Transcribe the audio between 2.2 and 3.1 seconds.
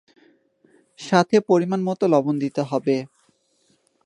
দিতে হবে।